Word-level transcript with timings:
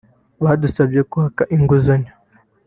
badusabye 0.43 1.01
kwaka 1.11 1.41
inguzanyo 1.55 2.13